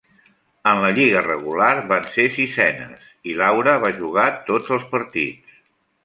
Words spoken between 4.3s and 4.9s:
tots els